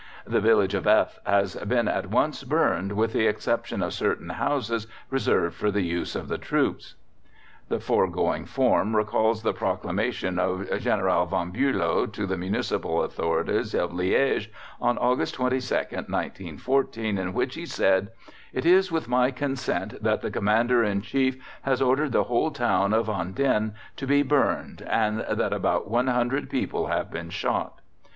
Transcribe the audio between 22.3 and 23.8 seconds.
town (of Andenne)